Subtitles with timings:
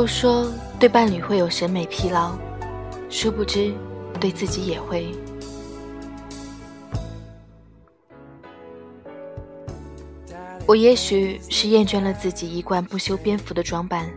[0.00, 2.32] 都说对伴侣会有审美疲劳，
[3.10, 3.70] 殊不知
[4.18, 5.14] 对自己也会。
[10.66, 14.08] 我也许是厌倦了自己一贯不修边幅的装扮，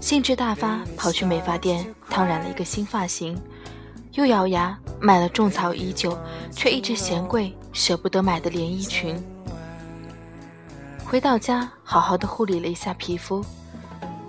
[0.00, 3.38] 兴致大发跑去美发店烫染了一个新发型，
[4.12, 6.18] 又咬牙买了种草已久
[6.50, 9.22] 却一直嫌贵舍不得买的连衣裙。
[11.04, 13.44] 回到家，好好的护理了一下皮肤。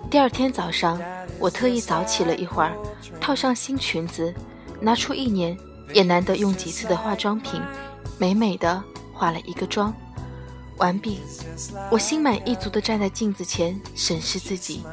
[0.09, 0.97] 第二天早上，
[1.38, 2.73] 我特意早起了一会儿，
[3.20, 4.33] 套上新裙子，
[4.80, 5.57] 拿出一年
[5.93, 7.61] 也难得用几次的化妆品，
[8.17, 8.81] 美美的
[9.13, 9.93] 化了一个妆。
[10.77, 11.20] 完毕，
[11.91, 14.83] 我心满意足地站在镜子前审视自己，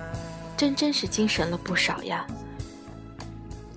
[0.56, 2.26] 真真是精神了不少呀。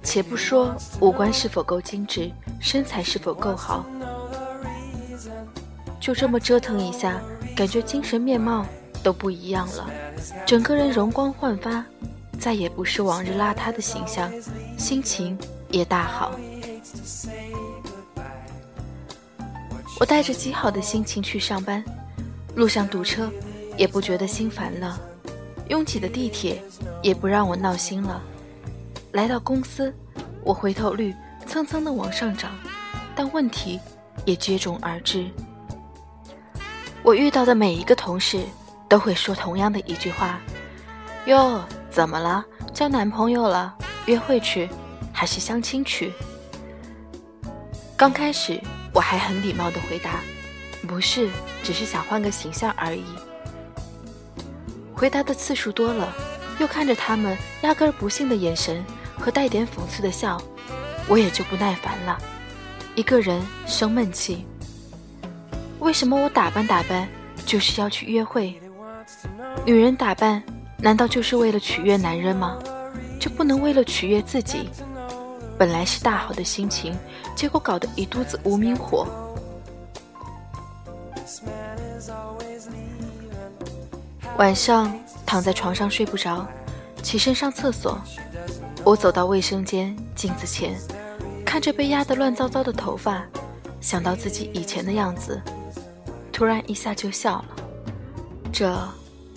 [0.01, 3.85] 且不说五官是否够精致，身材是否够好，
[5.99, 7.21] 就这么折腾一下，
[7.55, 8.65] 感觉精神面貌
[9.07, 9.89] 都不一样了，
[10.45, 11.81] 整个人容光焕发，
[12.37, 14.29] 再也不是往日邋遢的形象，
[14.77, 16.37] 心情也大好。
[19.97, 21.81] 我带着极好的心情去上班。
[22.53, 23.31] 路上堵车，
[23.77, 24.99] 也不觉得心烦了；
[25.69, 26.61] 拥挤的地铁，
[27.01, 28.21] 也不让我闹心了。
[29.13, 29.93] 来到公司，
[30.43, 32.51] 我回头率蹭蹭的往上涨，
[33.15, 33.79] 但问题
[34.25, 35.25] 也接踵而至。
[37.03, 38.43] 我遇到的每一个同事
[38.89, 40.39] 都会说同样的一句话
[41.25, 42.45] ：“哟，怎么了？
[42.73, 43.75] 交男朋友了？
[44.05, 44.69] 约会去，
[45.11, 46.13] 还是相亲去？”
[47.97, 48.61] 刚开始，
[48.93, 50.21] 我还很礼貌的回答。
[50.87, 51.29] 不是，
[51.63, 53.03] 只是想换个形象而已。
[54.95, 56.13] 回答的次数多了，
[56.59, 58.85] 又看着他们压根儿不信的眼神
[59.19, 60.41] 和带点讽刺的笑，
[61.07, 62.17] 我也就不耐烦了，
[62.95, 64.45] 一个人生闷气。
[65.79, 67.07] 为什么我打扮打扮
[67.45, 68.59] 就是要去约会？
[69.67, 70.41] 女人打扮
[70.77, 72.57] 难道就是为了取悦男人吗？
[73.19, 74.69] 就不能为了取悦自己？
[75.57, 76.97] 本来是大好的心情，
[77.35, 79.05] 结果搞得一肚子无名火。
[84.37, 86.47] 晚上躺在床上睡不着，
[87.03, 87.99] 起身上厕所。
[88.85, 90.79] 我走到卫生间镜子前，
[91.45, 93.21] 看着被压得乱糟糟的头发，
[93.81, 95.41] 想到自己以前的样子，
[96.31, 97.45] 突然一下就笑了。
[98.49, 98.73] 这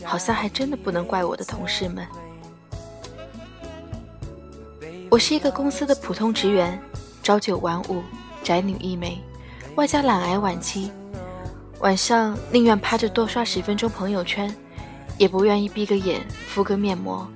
[0.05, 2.07] 好像还真的不能怪我的同事们。
[5.11, 6.81] 我是一个公司的普通职员，
[7.23, 8.03] 朝九晚五，
[8.43, 9.21] 宅女一枚，
[9.75, 10.91] 外加懒癌晚期，
[11.81, 14.55] 晚上宁愿趴着多刷十分钟朋友圈。
[15.19, 17.29] 也不愿意闭个眼敷个面膜，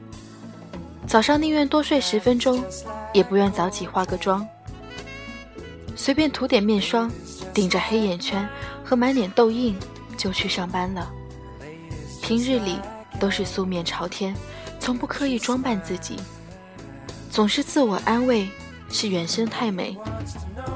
[1.07, 2.65] 早上宁愿多睡十分钟，
[3.13, 4.49] 也不愿早起化个妆。
[5.95, 7.13] 随便涂点面霜，
[7.53, 8.49] 顶着黑眼圈
[8.83, 9.77] 和满脸痘印
[10.17, 11.13] 就去上班了。
[12.25, 12.81] 平日里
[13.21, 14.35] 都是素面朝天，
[14.81, 16.17] 从不刻意装扮自己，
[17.31, 18.49] 总是自我安慰
[18.89, 19.95] 是原生太美，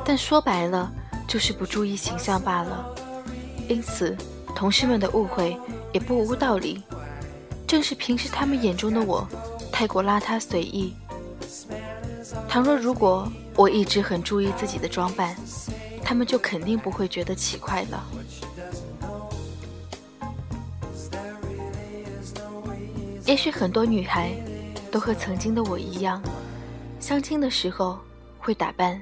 [0.04, 0.92] 但说白了
[1.26, 2.86] 就是不注意形象罢了。
[3.66, 4.14] 因此，
[4.54, 5.58] 同事们的误会
[5.90, 6.82] 也不无道理。
[7.66, 9.26] 正是平时他们眼中的我，
[9.72, 10.92] 太过邋遢随意。
[12.46, 13.26] 倘若如果
[13.56, 15.34] 我一直很注意自己的装扮，
[16.04, 18.04] 他们就肯定不会觉得奇怪了。
[23.28, 24.32] 也许很多女孩
[24.90, 26.22] 都和曾经的我一样，
[26.98, 27.98] 相亲的时候
[28.38, 28.98] 会打扮，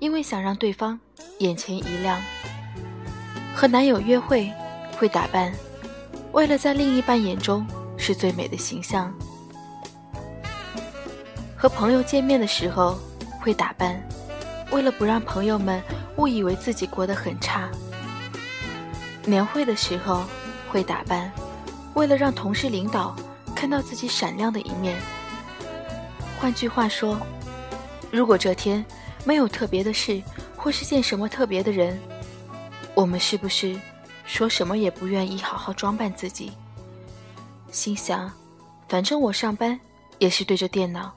[0.00, 0.98] 因为想让对方
[1.38, 2.20] 眼前一亮；
[3.54, 4.52] 和男友约会
[4.98, 5.54] 会打扮，
[6.32, 7.64] 为了在另一半眼中。
[7.96, 9.10] 是最美的形象。
[11.56, 12.98] 和朋友见面的时候
[13.40, 14.02] 会打扮，
[14.72, 15.80] 为了不让朋友们
[16.16, 17.70] 误以为自己过得很差。
[19.24, 20.24] 年会的时候
[20.68, 21.32] 会打扮，
[21.94, 23.16] 为了让同事领导
[23.64, 25.00] 看到自己闪亮的一面。
[26.38, 27.18] 换句话说，
[28.12, 28.84] 如果这天
[29.24, 30.22] 没有特别的事，
[30.54, 31.98] 或是见什么特别的人，
[32.94, 33.80] 我们是不是
[34.26, 36.52] 说什么也不愿意好好装扮自己？
[37.70, 38.30] 心想，
[38.86, 39.80] 反正我上班
[40.18, 41.10] 也是对着电脑，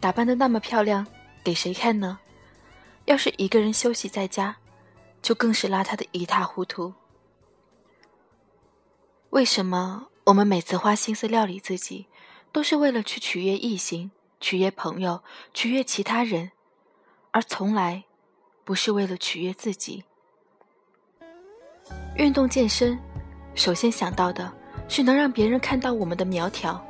[0.00, 1.06] 打扮的那么漂亮，
[1.44, 2.18] 给谁看呢？
[3.04, 4.56] 要是一个人休息在家，
[5.22, 6.92] 就更是邋遢的一塌糊涂。
[9.30, 12.06] 为什么我们每次花心思料理自己，
[12.52, 15.22] 都是为了去取悦异性、取悦朋友、
[15.54, 16.50] 取悦其他人，
[17.30, 18.04] 而从来
[18.64, 20.02] 不是为了取悦自己？
[22.16, 22.98] 运动健身，
[23.54, 24.52] 首先想到的。
[24.88, 26.80] 是能让别人看到我们的苗条。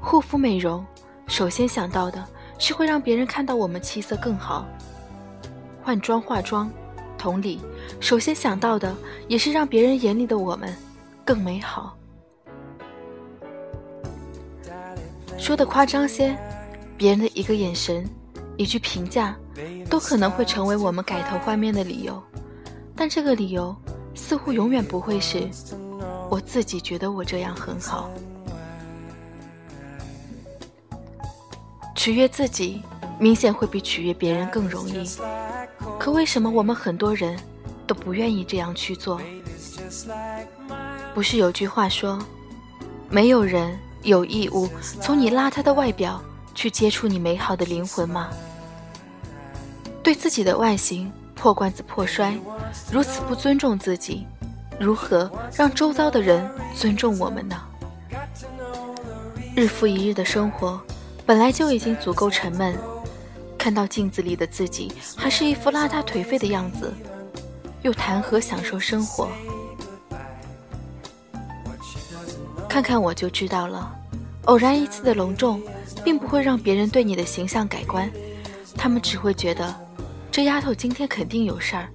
[0.00, 0.82] 护肤美容，
[1.26, 2.26] 首先想到的
[2.58, 4.66] 是会让别人看到我们气色更好。
[5.82, 6.72] 换装化妆，
[7.18, 7.60] 同理，
[8.00, 8.96] 首先想到的
[9.28, 10.74] 也是让别人眼里的我们
[11.22, 11.94] 更美好。
[15.46, 16.36] 说的夸张些，
[16.96, 18.04] 别人的一个眼神、
[18.56, 19.36] 一句评价，
[19.88, 22.20] 都可能会成为我们改头换面的理由。
[22.96, 23.72] 但这个理由，
[24.12, 25.48] 似乎永远不会是
[26.28, 28.10] 我自己觉得我这样很好。
[31.94, 32.82] 取悦自己，
[33.20, 35.08] 明显会比取悦别人更容易。
[35.96, 37.38] 可为什么我们很多人
[37.86, 39.20] 都不愿意这样去做？
[41.14, 42.18] 不是有句话说，
[43.08, 44.68] 没有人有义务
[45.00, 46.22] 从你邋遢的外表
[46.54, 48.30] 去接触你美好的灵魂吗？
[50.02, 52.38] 对自己的外形破罐子破摔，
[52.90, 54.24] 如此不尊重自己，
[54.78, 57.60] 如何让周遭的人尊重我们呢？
[59.56, 60.80] 日复一日的生活。
[61.26, 62.78] 本来就已经足够沉闷，
[63.58, 66.94] 看到镜子里的自己还是一副邋遢颓废的样子，
[67.82, 69.28] 又谈何享受生活？
[72.76, 73.90] 看看我就知道了，
[74.44, 75.62] 偶然一次的隆重，
[76.04, 78.06] 并不会让别人对你的形象改观，
[78.76, 79.74] 他们只会觉得
[80.30, 81.88] 这丫头今天肯定有事儿。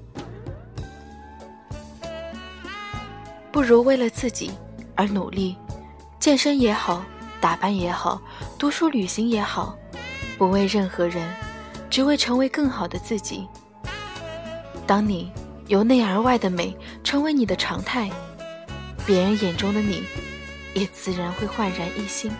[3.51, 4.49] 不如为了自己
[4.95, 5.55] 而努力，
[6.19, 7.05] 健身也好。
[7.39, 8.19] 打扮也好，
[8.57, 9.77] 读书旅行也好，
[10.35, 11.31] 不为任何人，
[11.91, 13.47] 只为成为更好的自己。
[14.87, 15.31] 当你
[15.67, 18.09] 由内而外的美成为你的常态，
[19.05, 20.03] 别人眼中的你，
[20.73, 22.31] 也自然会焕然一新。